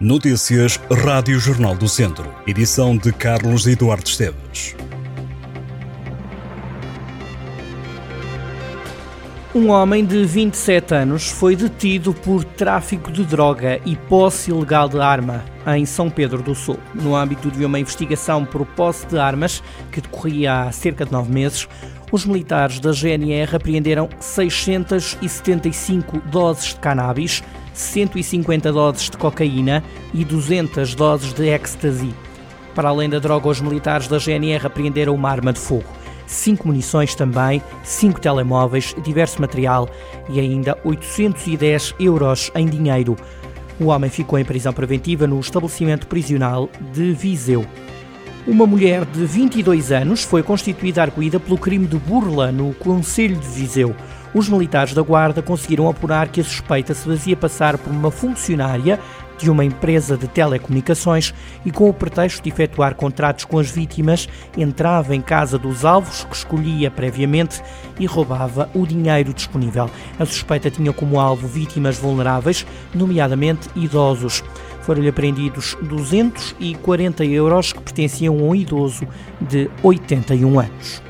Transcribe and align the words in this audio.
Notícias 0.00 0.80
Rádio 1.04 1.38
Jornal 1.38 1.76
do 1.76 1.86
Centro. 1.86 2.34
Edição 2.46 2.96
de 2.96 3.12
Carlos 3.12 3.66
Eduardo 3.66 4.08
Esteves. 4.08 4.74
Um 9.54 9.68
homem 9.68 10.02
de 10.06 10.24
27 10.24 10.94
anos 10.94 11.28
foi 11.28 11.54
detido 11.54 12.14
por 12.14 12.44
tráfico 12.44 13.12
de 13.12 13.24
droga 13.24 13.78
e 13.84 13.94
posse 13.94 14.50
ilegal 14.50 14.88
de 14.88 14.98
arma 14.98 15.44
em 15.76 15.84
São 15.84 16.08
Pedro 16.08 16.42
do 16.42 16.54
Sul. 16.54 16.78
No 16.94 17.14
âmbito 17.14 17.50
de 17.50 17.62
uma 17.62 17.78
investigação 17.78 18.46
por 18.46 18.64
posse 18.64 19.04
de 19.06 19.18
armas 19.18 19.62
que 19.92 20.00
decorria 20.00 20.62
há 20.62 20.72
cerca 20.72 21.04
de 21.04 21.12
nove 21.12 21.30
meses, 21.30 21.68
os 22.12 22.24
militares 22.24 22.80
da 22.80 22.92
GNR 22.92 23.56
apreenderam 23.56 24.08
675 24.18 26.20
doses 26.30 26.70
de 26.70 26.76
cannabis, 26.76 27.42
150 27.72 28.72
doses 28.72 29.10
de 29.10 29.16
cocaína 29.16 29.82
e 30.12 30.24
200 30.24 30.94
doses 30.94 31.32
de 31.32 31.48
ecstasy. 31.48 32.12
Para 32.74 32.88
além 32.88 33.08
da 33.08 33.18
droga, 33.18 33.48
os 33.48 33.60
militares 33.60 34.08
da 34.08 34.18
GNR 34.18 34.66
apreenderam 34.66 35.14
uma 35.14 35.30
arma 35.30 35.52
de 35.52 35.60
fogo, 35.60 35.84
cinco 36.26 36.68
munições 36.68 37.14
também, 37.14 37.62
cinco 37.82 38.20
telemóveis, 38.20 38.94
diverso 39.02 39.40
material 39.40 39.88
e 40.28 40.40
ainda 40.40 40.78
810 40.84 41.94
euros 41.98 42.50
em 42.54 42.66
dinheiro. 42.66 43.16
O 43.80 43.86
homem 43.86 44.10
ficou 44.10 44.38
em 44.38 44.44
prisão 44.44 44.72
preventiva 44.72 45.26
no 45.26 45.40
estabelecimento 45.40 46.06
prisional 46.06 46.68
de 46.92 47.12
Viseu. 47.12 47.66
Uma 48.46 48.66
mulher 48.66 49.04
de 49.04 49.26
22 49.26 49.92
anos 49.92 50.24
foi 50.24 50.42
constituída 50.42 51.02
arguída 51.02 51.38
pelo 51.38 51.58
crime 51.58 51.86
de 51.86 51.98
burla 51.98 52.50
no 52.50 52.72
Conselho 52.72 53.36
de 53.36 53.46
Viseu. 53.46 53.94
Os 54.32 54.48
militares 54.48 54.94
da 54.94 55.02
Guarda 55.02 55.42
conseguiram 55.42 55.88
apurar 55.88 56.28
que 56.28 56.40
a 56.40 56.44
suspeita 56.44 56.94
se 56.94 57.04
fazia 57.04 57.36
passar 57.36 57.76
por 57.76 57.92
uma 57.92 58.10
funcionária 58.10 58.98
de 59.36 59.50
uma 59.50 59.64
empresa 59.64 60.16
de 60.16 60.26
telecomunicações 60.26 61.34
e, 61.64 61.70
com 61.70 61.88
o 61.88 61.94
pretexto 61.94 62.42
de 62.42 62.48
efetuar 62.48 62.94
contratos 62.94 63.44
com 63.44 63.58
as 63.58 63.70
vítimas, 63.70 64.28
entrava 64.56 65.14
em 65.14 65.20
casa 65.20 65.58
dos 65.58 65.84
alvos 65.84 66.24
que 66.24 66.36
escolhia 66.36 66.90
previamente 66.90 67.62
e 67.98 68.06
roubava 68.06 68.70
o 68.74 68.86
dinheiro 68.86 69.34
disponível. 69.34 69.90
A 70.18 70.24
suspeita 70.24 70.70
tinha 70.70 70.92
como 70.92 71.20
alvo 71.20 71.46
vítimas 71.46 71.98
vulneráveis, 71.98 72.66
nomeadamente 72.94 73.68
idosos 73.74 74.42
foram-lhe 74.82 75.08
apreendidos 75.08 75.76
240 75.82 77.24
euros 77.24 77.72
que 77.72 77.80
pertenciam 77.80 78.38
a 78.38 78.42
um 78.42 78.54
idoso 78.54 79.06
de 79.40 79.70
81 79.82 80.60
anos. 80.60 81.09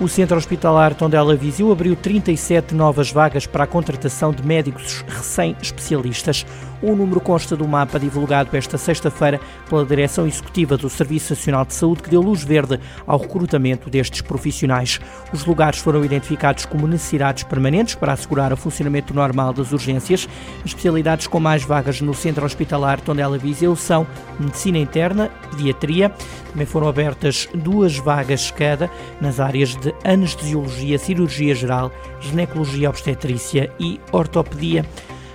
O 0.00 0.08
Centro 0.08 0.36
Hospitalar 0.36 0.92
Tondela 0.92 1.36
Viseu 1.36 1.70
abriu 1.70 1.94
37 1.94 2.74
novas 2.74 3.12
vagas 3.12 3.46
para 3.46 3.62
a 3.62 3.66
contratação 3.66 4.32
de 4.32 4.44
médicos 4.44 5.04
recém-especialistas. 5.06 6.44
O 6.82 6.96
número 6.96 7.20
consta 7.20 7.56
do 7.56 7.66
mapa 7.66 7.98
divulgado 7.98 8.54
esta 8.56 8.76
sexta-feira 8.76 9.40
pela 9.70 9.86
Direção 9.86 10.26
Executiva 10.26 10.76
do 10.76 10.90
Serviço 10.90 11.32
Nacional 11.32 11.64
de 11.64 11.72
Saúde, 11.72 12.02
que 12.02 12.10
deu 12.10 12.20
luz 12.20 12.42
verde 12.42 12.78
ao 13.06 13.18
recrutamento 13.18 13.88
destes 13.88 14.20
profissionais. 14.20 15.00
Os 15.32 15.46
lugares 15.46 15.78
foram 15.78 16.04
identificados 16.04 16.66
como 16.66 16.88
necessidades 16.88 17.44
permanentes 17.44 17.94
para 17.94 18.12
assegurar 18.12 18.52
o 18.52 18.56
funcionamento 18.56 19.14
normal 19.14 19.52
das 19.52 19.72
urgências. 19.72 20.28
As 20.58 20.66
especialidades 20.66 21.26
com 21.26 21.38
mais 21.38 21.62
vagas 21.62 22.00
no 22.00 22.12
Centro 22.12 22.44
Hospitalar 22.44 23.00
Tondela 23.00 23.38
Viseu 23.38 23.74
são 23.76 24.06
Medicina 24.38 24.76
Interna, 24.76 25.30
Pediatria. 25.50 26.12
Também 26.50 26.66
foram 26.66 26.88
abertas 26.88 27.48
duas 27.54 27.96
vagas 27.96 28.50
cada 28.50 28.90
nas 29.20 29.40
áreas 29.40 29.74
de 29.74 29.83
Anestesiologia, 30.04 30.98
Cirurgia 30.98 31.54
Geral, 31.54 31.90
Ginecologia 32.20 32.88
Obstetrícia 32.88 33.70
e 33.78 34.00
Ortopedia. 34.12 34.84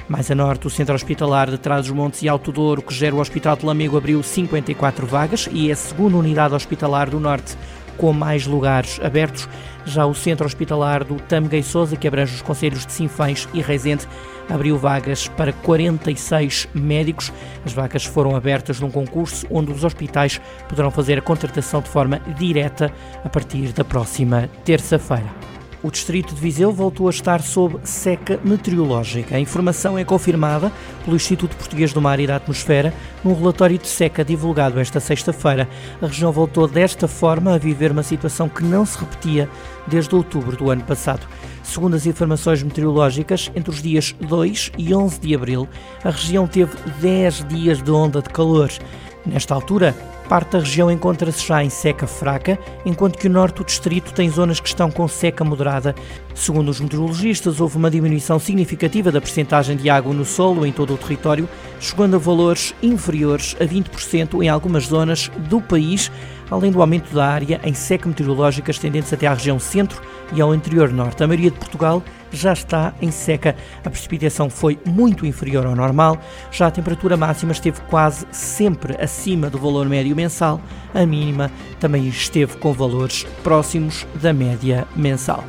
Mais 0.08 0.32
a 0.32 0.36
norte, 0.36 0.66
o 0.66 0.70
Centro 0.72 0.96
Hospitalar 0.96 1.52
de 1.52 1.58
Trás-os-Montes 1.60 2.24
e 2.24 2.30
Alto 2.30 2.52
Douro, 2.52 2.82
que 2.82 2.94
gera 2.94 3.16
o 3.16 3.20
Hospital 3.20 3.56
de 3.56 3.66
Lamego, 3.66 3.96
abriu 3.96 4.24
54 4.24 5.06
vagas 5.06 5.48
e 5.52 5.70
é 5.70 5.74
a 5.74 5.76
segunda 5.76 6.18
unidade 6.18 6.56
hospitalar 6.56 7.12
do 7.12 7.20
Norte 7.20 7.56
com 8.00 8.14
mais 8.14 8.48
lugares 8.48 9.00
abertos. 9.04 9.48
Já 9.86 10.06
o 10.06 10.16
Centro 10.16 10.46
Hospitalar 10.46 11.04
do 11.04 11.16
Tamega 11.16 11.58
e 11.58 11.64
Sousa, 11.64 11.96
que 11.96 12.08
abrange 12.08 12.34
os 12.34 12.42
conselhos 12.42 12.86
de 12.86 12.94
Sinfães 12.94 13.48
e 13.54 13.62
Reisende, 13.62 14.08
abriu 14.50 14.78
vagas 14.78 15.28
para 15.28 15.54
46 15.54 16.70
médicos. 16.74 17.32
As 17.66 17.74
vagas 17.74 18.06
foram 18.06 18.36
abertas 18.36 18.80
num 18.80 18.90
concurso 18.90 19.46
onde 19.52 19.72
os 19.72 19.84
hospitais 19.84 20.40
poderão 20.68 20.90
fazer 20.90 21.20
a 21.20 21.22
contratação 21.22 21.82
de 21.82 21.90
forma 21.90 22.20
direta 22.38 22.92
a 23.24 23.30
partir 23.30 23.74
da 23.74 23.84
próxima 23.84 24.50
terça-feira. 24.64 25.59
O 25.82 25.90
distrito 25.90 26.36
de 26.36 26.42
Viseu 26.42 26.74
voltou 26.74 27.08
a 27.08 27.10
estar 27.10 27.42
sob 27.42 27.80
seca 27.86 28.38
meteorológica. 28.44 29.38
A 29.38 29.40
informação 29.40 29.98
é 29.98 30.04
confirmada 30.04 30.74
pelo 31.06 31.16
Instituto 31.16 31.56
Português 31.56 31.94
do 31.94 32.02
Mar 32.02 32.20
e 32.20 32.28
da 32.28 32.36
Atmosfera 32.36 32.94
num 33.24 33.34
relatório 33.34 33.78
de 33.78 33.88
seca 33.88 34.26
divulgado 34.26 34.78
esta 34.78 35.00
sexta-feira. 35.00 35.70
A 36.02 36.08
região 36.08 36.34
voltou 36.34 36.68
desta 36.68 37.08
forma 37.08 37.56
a 37.56 37.58
viver 37.58 37.94
uma 37.94 38.04
situação 38.04 38.50
que 38.50 38.62
não 38.62 38.86
se 38.86 39.00
repetia 39.00 39.50
desde 39.88 40.14
outubro 40.14 40.58
do 40.58 40.70
ano 40.70 40.84
passado. 40.84 41.26
Segundo 41.64 41.96
as 41.96 42.06
informações 42.06 42.62
meteorológicas, 42.62 43.50
entre 43.56 43.70
os 43.70 43.82
dias 43.82 44.14
2 44.20 44.74
e 44.78 44.94
11 44.94 45.20
de 45.22 45.34
abril, 45.34 45.70
a 46.04 46.10
região 46.10 46.46
teve 46.46 46.76
10 47.00 47.46
dias 47.48 47.82
de 47.82 47.92
onda 47.92 48.22
de 48.22 48.30
calor. 48.30 48.70
Nesta 49.26 49.54
altura, 49.54 49.96
Parte 50.30 50.52
da 50.52 50.60
região 50.60 50.92
encontra-se 50.92 51.48
já 51.48 51.64
em 51.64 51.72
seca 51.72 52.06
fraca, 52.06 52.60
enquanto 52.86 53.18
que 53.18 53.26
o 53.26 53.32
norte 53.32 53.56
do 53.56 53.64
distrito 53.64 54.14
tem 54.14 54.30
zonas 54.30 54.60
que 54.60 54.68
estão 54.68 54.92
com 54.92 55.08
seca 55.08 55.44
moderada. 55.44 55.96
Segundo 56.36 56.70
os 56.70 56.80
meteorologistas, 56.80 57.60
houve 57.60 57.78
uma 57.78 57.90
diminuição 57.90 58.38
significativa 58.38 59.12
da 59.12 59.20
percentagem 59.20 59.76
de 59.76 59.90
água 59.90 60.14
no 60.14 60.24
solo 60.24 60.68
em 60.68 60.72
todo 60.72 60.94
o 60.94 60.98
território, 60.98 61.50
chegando 61.80 62.16
a 62.16 62.20
valores 62.20 62.76
inferiores 62.84 63.56
a 63.60 63.66
20% 63.66 64.44
em 64.44 64.50
algumas 64.50 64.86
zonas 64.86 65.32
do 65.50 65.60
país, 65.60 66.12
além 66.50 66.72
do 66.72 66.82
aumento 66.82 67.14
da 67.14 67.26
área 67.26 67.60
em 67.64 67.74
seca 67.74 68.08
meteorológica 68.08 68.72
estendendo-se 68.72 69.14
até 69.14 69.28
à 69.28 69.34
região 69.34 69.60
centro 69.60 70.02
e 70.34 70.42
ao 70.42 70.54
interior 70.54 70.92
norte. 70.92 71.24
A 71.24 71.28
maioria 71.28 71.52
de 71.52 71.58
Portugal 71.58 72.04
já 72.32 72.54
está 72.54 72.94
em 73.02 73.12
seca. 73.12 73.56
A 73.84 73.90
precipitação 73.90 74.50
foi 74.50 74.80
muito 74.86 75.26
inferior 75.26 75.66
ao 75.66 75.76
normal, 75.76 76.18
já 76.52 76.68
a 76.68 76.72
temperatura 76.72 77.18
máxima 77.18 77.52
esteve 77.52 77.82
quase 77.90 78.26
sempre 78.32 78.96
acima 79.02 79.50
do 79.50 79.58
valor 79.58 79.88
médio 79.88 80.16
mensal, 80.16 80.62
a 80.94 81.06
mínima 81.06 81.52
também 81.80 82.08
esteve 82.08 82.58
com 82.58 82.72
valores 82.74 83.26
próximos 83.44 84.06
da 84.16 84.34
média 84.34 84.88
mensal. 84.96 85.44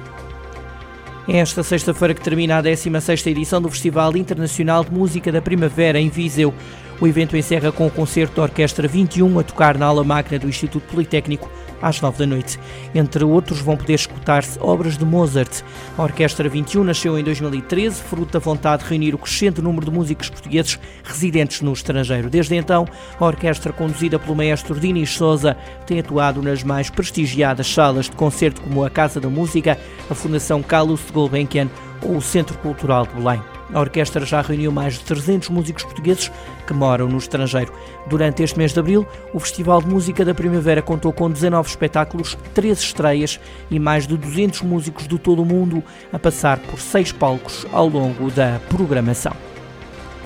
É 1.29 1.37
esta 1.39 1.63
sexta-feira 1.63 2.15
que 2.15 2.21
termina 2.21 2.59
a 2.59 2.63
16ª 2.63 3.27
edição 3.29 3.63
do 3.63 3.71
Festival 3.71 4.17
Internacional 4.17 4.83
de 4.83 4.93
Música 4.93 5.31
da 5.31 5.41
Primavera 5.41 6.01
em 6.01 6.09
Viseu. 6.09 6.53
O 7.01 7.07
evento 7.07 7.35
encerra 7.35 7.73
com 7.73 7.87
o 7.87 7.91
concerto 7.91 8.37
da 8.37 8.43
Orquestra 8.43 8.87
21 8.87 9.39
a 9.39 9.43
tocar 9.43 9.79
na 9.79 9.87
aula 9.87 10.05
magna 10.05 10.39
do 10.39 10.49
Instituto 10.49 10.87
Politécnico 10.87 11.51
às 11.81 11.99
9 11.99 12.19
da 12.19 12.27
noite. 12.27 12.61
Entre 12.95 13.25
outros, 13.25 13.61
vão 13.61 13.75
poder 13.75 13.95
escutar-se 13.95 14.59
obras 14.61 14.99
de 14.99 15.05
Mozart. 15.07 15.63
A 15.97 16.03
Orquestra 16.03 16.47
21 16.47 16.85
nasceu 16.85 17.19
em 17.19 17.25
2013, 17.25 18.03
fruto 18.03 18.33
da 18.33 18.39
vontade 18.39 18.85
de 18.85 18.91
reunir 18.91 19.15
o 19.15 19.19
crescente 19.19 19.63
número 19.63 19.87
de 19.87 19.91
músicos 19.91 20.29
portugueses 20.29 20.79
residentes 21.03 21.63
no 21.63 21.73
estrangeiro. 21.73 22.29
Desde 22.29 22.55
então, 22.55 22.87
a 23.19 23.25
orquestra, 23.25 23.73
conduzida 23.73 24.19
pelo 24.19 24.37
maestro 24.37 24.79
Dinis 24.79 25.11
Souza, 25.11 25.57
tem 25.87 26.01
atuado 26.01 26.43
nas 26.43 26.63
mais 26.63 26.91
prestigiadas 26.91 27.73
salas 27.73 28.11
de 28.11 28.17
concerto, 28.17 28.61
como 28.61 28.85
a 28.85 28.91
Casa 28.91 29.19
da 29.19 29.31
Música, 29.31 29.79
a 30.11 30.15
Fundação 30.15 30.63
Carlos 30.63 31.01
Gulbenkian 31.11 31.71
ou 32.03 32.17
o 32.17 32.23
Centro 32.23 32.59
Cultural 32.59 33.07
de 33.07 33.15
Belém. 33.15 33.60
A 33.73 33.81
orquestra 33.81 34.25
já 34.25 34.41
reuniu 34.41 34.73
mais 34.73 34.95
de 34.95 35.01
300 35.01 35.49
músicos 35.49 35.85
portugueses 35.85 36.31
que 36.67 36.73
moram 36.73 37.09
no 37.09 37.19
estrangeiro. 37.19 37.73
Durante 38.09 38.43
este 38.43 38.59
mês 38.59 38.73
de 38.73 38.81
abril, 38.81 39.07
o 39.33 39.41
Festival 39.41 39.81
de 39.81 39.89
Música 39.89 40.25
da 40.25 40.35
Primavera 40.35 40.83
contou 40.83 41.13
com 41.13 41.31
19 41.31 41.69
espetáculos, 41.69 42.37
13 42.55 42.83
estreias 42.83 43.41
e 43.71 43.79
mais 43.79 44.07
de 44.07 44.17
200 44.17 44.63
músicos 44.63 45.07
de 45.07 45.19
todo 45.19 45.43
o 45.43 45.47
mundo 45.47 45.83
a 46.13 46.19
passar 46.19 46.59
por 46.59 46.81
seis 46.81 47.13
palcos 47.13 47.67
ao 47.73 47.89
longo 47.89 48.31
da 48.31 48.61
programação. 48.69 49.50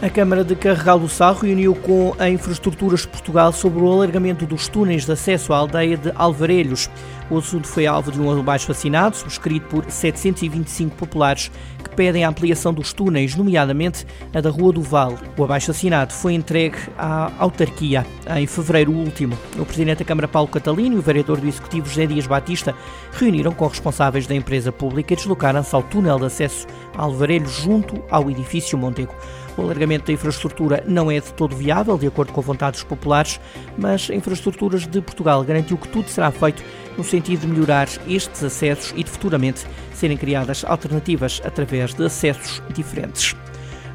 A 0.03 0.11
Câmara 0.11 0.45
de 0.45 0.57
Carregal 0.57 0.99
do 0.99 1.09
Sal 1.09 1.35
reuniu 1.35 1.75
com 1.75 2.15
a 2.19 2.29
Infraestruturas 2.29 3.07
Portugal 3.07 3.53
sobre 3.53 3.81
o 3.81 3.91
alargamento 3.91 4.45
dos 4.45 4.69
túneis 4.69 5.07
de 5.07 5.13
acesso 5.13 5.53
à 5.53 5.57
aldeia 5.57 5.97
de 5.97 6.13
Alvarelhos. 6.17 6.91
O 7.31 7.39
assunto 7.39 7.67
foi 7.67 7.87
alvo 7.87 8.13
de 8.13 8.21
um 8.21 8.31
abaixo 8.39 8.71
assinado, 8.71 9.17
subscrito 9.17 9.67
por 9.69 9.91
725 9.91 10.97
populares, 10.97 11.51
que 11.83 11.89
pedem 11.95 12.25
a 12.25 12.29
ampliação 12.29 12.75
dos 12.75 12.93
túneis, 12.93 13.35
nomeadamente 13.35 14.05
a 14.35 14.41
da 14.41 14.51
Rua 14.51 14.73
do 14.73 14.83
Vale. 14.83 15.17
O 15.39 15.45
abaixo 15.45 15.71
assinado 15.71 16.13
foi 16.13 16.35
entregue 16.35 16.77
à 16.99 17.31
autarquia 17.39 18.05
em 18.37 18.47
fevereiro 18.47 18.93
último. 18.93 19.39
O 19.57 19.65
Presidente 19.65 20.01
da 20.01 20.05
Câmara, 20.05 20.29
Paulo 20.29 20.49
Catalino, 20.49 20.97
e 20.97 20.99
o 20.99 21.03
Vereador 21.03 21.41
do 21.41 21.49
Executivo, 21.49 21.89
José 21.89 22.05
Dias 22.05 22.27
Batista, 22.27 22.75
reuniram 23.13 23.53
com 23.53 23.67
responsáveis 23.67 24.27
da 24.27 24.35
empresa 24.35 24.71
pública 24.71 25.15
e 25.15 25.17
deslocaram-se 25.17 25.75
ao 25.75 25.83
túnel 25.83 26.19
de 26.19 26.27
acesso 26.27 26.67
a 26.95 27.03
Alvarelhos, 27.03 27.53
junto 27.53 28.03
ao 28.11 28.31
edifício 28.31 28.77
Montego. 28.77 29.15
O 29.57 29.63
alargamento 29.63 30.07
da 30.07 30.13
infraestrutura 30.13 30.83
não 30.87 31.11
é 31.11 31.21
de 31.21 31.33
todo 31.33 31.55
viável, 31.55 31.97
de 31.97 32.07
acordo 32.07 32.33
com 32.33 32.41
a 32.41 32.45
vontade 32.45 32.73
dos 32.73 32.85
populares, 32.85 33.41
mas 33.79 34.11
a 34.11 34.15
Infraestruturas 34.15 34.87
de 34.87 35.01
Portugal 35.01 35.43
garantiu 35.45 35.77
que 35.77 35.89
tudo 35.89 36.09
será 36.09 36.31
feito 36.31 36.63
no 36.97 37.05
sentido 37.05 37.41
de 37.41 37.47
melhorar 37.47 37.89
estes 38.09 38.43
acessos 38.43 38.93
e 38.97 39.05
de 39.05 39.11
futuramente 39.11 39.65
serem 39.93 40.17
criadas 40.17 40.65
alternativas 40.65 41.41
através 41.45 41.95
de 41.95 42.05
acessos 42.05 42.63
diferentes. 42.75 43.37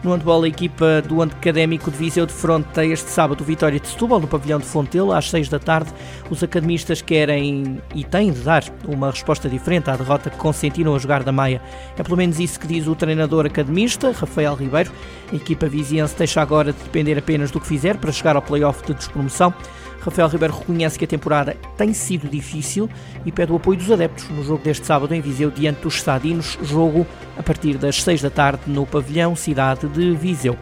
No 0.01 0.11
handball, 0.11 0.43
a 0.43 0.47
equipa 0.47 1.01
do 1.05 1.21
Académico 1.21 1.91
de 1.91 1.97
Viseu 1.97 2.25
defronta 2.25 2.85
este 2.85 3.09
sábado 3.09 3.43
Vitória 3.43 3.77
de 3.77 3.85
Setúbal 3.85 4.21
no 4.21 4.29
pavilhão 4.29 4.57
de 4.57 4.65
Fontelo 4.65 5.11
às 5.11 5.29
6 5.29 5.49
da 5.49 5.59
tarde. 5.59 5.91
Os 6.29 6.41
academistas 6.41 7.01
querem 7.01 7.81
e 7.93 8.05
têm 8.05 8.31
de 8.31 8.39
dar 8.39 8.63
uma 8.87 9.11
resposta 9.11 9.49
diferente 9.49 9.89
à 9.89 9.97
derrota 9.97 10.29
que 10.29 10.37
consentiram 10.37 10.95
a 10.95 10.99
jogar 10.99 11.23
da 11.23 11.33
Maia. 11.33 11.61
É 11.97 12.03
pelo 12.03 12.15
menos 12.15 12.39
isso 12.39 12.57
que 12.57 12.65
diz 12.65 12.87
o 12.87 12.95
treinador 12.95 13.45
academista, 13.45 14.13
Rafael 14.13 14.55
Ribeiro. 14.55 14.89
A 15.33 15.35
equipa 15.35 15.67
viziense 15.67 16.15
deixa 16.17 16.41
agora 16.41 16.71
de 16.71 16.79
depender 16.81 17.17
apenas 17.17 17.51
do 17.51 17.59
que 17.59 17.67
fizer 17.67 17.97
para 17.97 18.13
chegar 18.13 18.37
ao 18.37 18.41
play-off 18.41 18.85
de 18.85 18.93
despromoção. 18.93 19.53
Rafael 20.01 20.27
Ribeiro 20.27 20.57
reconhece 20.57 20.97
que 20.97 21.05
a 21.05 21.07
temporada 21.07 21.55
tem 21.77 21.93
sido 21.93 22.27
difícil 22.27 22.89
e 23.25 23.31
pede 23.31 23.51
o 23.51 23.55
apoio 23.55 23.77
dos 23.77 23.91
adeptos 23.91 24.29
no 24.29 24.43
jogo 24.43 24.63
deste 24.63 24.85
sábado 24.85 25.13
em 25.13 25.21
Viseu 25.21 25.51
diante 25.51 25.81
dos 25.81 26.01
Sadinos, 26.01 26.57
jogo 26.61 27.05
a 27.37 27.43
partir 27.43 27.77
das 27.77 28.01
6 28.01 28.21
da 28.21 28.29
tarde 28.29 28.61
no 28.67 28.85
pavilhão 28.85 29.35
Cidade 29.35 29.87
de 29.87 30.15
Viseu. 30.15 30.57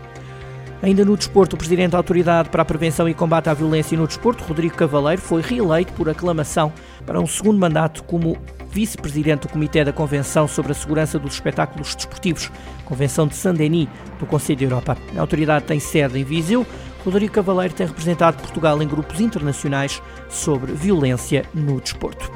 Ainda 0.81 1.03
no 1.03 1.17
desporto, 1.17 1.55
o 1.55 1.57
presidente 1.57 1.91
da 1.91 1.97
Autoridade 1.97 2.49
para 2.49 2.61
a 2.61 2.65
Prevenção 2.65 3.09
e 3.09 3.13
Combate 3.13 3.49
à 3.49 3.53
Violência 3.53 3.97
no 3.97 4.05
Desporto, 4.05 4.43
Rodrigo 4.43 4.75
Cavaleiro, 4.75 5.19
foi 5.19 5.41
reeleito 5.41 5.91
por 5.93 6.07
aclamação 6.07 6.71
para 7.03 7.19
um 7.19 7.25
segundo 7.25 7.57
mandato 7.57 8.03
como 8.03 8.37
vice-presidente 8.69 9.41
do 9.41 9.49
Comitê 9.49 9.83
da 9.83 9.91
Convenção 9.91 10.47
sobre 10.47 10.71
a 10.71 10.75
Segurança 10.75 11.17
dos 11.17 11.33
Espetáculos 11.33 11.95
Desportivos, 11.95 12.51
Convenção 12.85 13.25
de 13.25 13.35
Saint-Denis, 13.35 13.87
do 14.19 14.27
Conselho 14.27 14.59
da 14.59 14.65
Europa. 14.65 14.97
A 15.15 15.19
autoridade 15.19 15.65
tem 15.65 15.79
sede 15.79 16.19
em 16.19 16.23
Viseu. 16.23 16.65
Rodrigo 17.07 17.31
Cavaleiro 17.31 17.73
tem 17.73 17.87
representado 17.87 18.35
Portugal 18.35 18.83
em 18.83 18.87
grupos 18.87 19.21
internacionais 19.21 20.03
sobre 20.27 20.73
violência 20.73 21.45
no 21.53 21.79
desporto. 21.79 22.29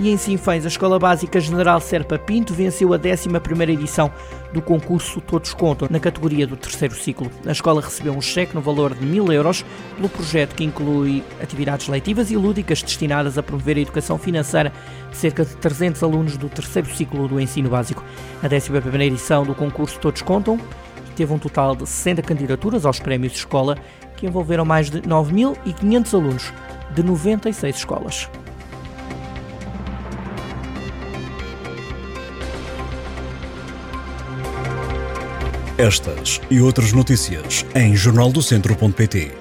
E 0.00 0.10
em 0.10 0.16
Sinfãs, 0.16 0.64
a 0.64 0.68
Escola 0.68 0.98
Básica 0.98 1.38
General 1.38 1.80
Serpa 1.80 2.18
Pinto 2.18 2.52
venceu 2.52 2.92
a 2.92 2.98
11ª 2.98 3.68
edição 3.68 4.10
do 4.52 4.60
concurso 4.60 5.20
Todos 5.20 5.54
Contam, 5.54 5.86
na 5.88 6.00
categoria 6.00 6.44
do 6.44 6.56
terceiro 6.56 6.96
ciclo. 6.96 7.30
A 7.46 7.52
escola 7.52 7.80
recebeu 7.80 8.12
um 8.12 8.20
cheque 8.20 8.52
no 8.52 8.60
valor 8.60 8.94
de 8.94 9.06
mil 9.06 9.32
euros 9.32 9.64
pelo 9.94 10.08
projeto 10.08 10.56
que 10.56 10.64
inclui 10.64 11.22
atividades 11.40 11.86
leitivas 11.86 12.32
e 12.32 12.36
lúdicas 12.36 12.82
destinadas 12.82 13.38
a 13.38 13.44
promover 13.44 13.76
a 13.76 13.80
educação 13.80 14.18
financeira 14.18 14.72
de 15.08 15.16
cerca 15.16 15.44
de 15.44 15.54
300 15.56 16.02
alunos 16.02 16.36
do 16.36 16.48
terceiro 16.48 16.88
ciclo 16.96 17.28
do 17.28 17.38
ensino 17.38 17.70
básico. 17.70 18.02
A 18.42 18.48
11ª 18.48 19.00
edição 19.02 19.44
do 19.44 19.54
concurso 19.54 20.00
Todos 20.00 20.22
Contam 20.22 20.58
teve 21.20 21.34
um 21.34 21.38
total 21.38 21.76
de 21.76 21.86
60 21.86 22.22
candidaturas 22.22 22.86
aos 22.86 22.98
prémios 22.98 23.32
de 23.32 23.38
escola 23.40 23.76
que 24.16 24.26
envolveram 24.26 24.64
mais 24.64 24.88
de 24.88 25.02
9.500 25.02 26.14
alunos 26.14 26.52
de 26.94 27.02
96 27.02 27.76
escolas. 27.76 28.30
Estas 35.76 36.40
e 36.50 36.62
outras 36.62 36.94
notícias 36.94 37.66
em 37.74 37.94
jornaldocentro.pt. 37.94 39.32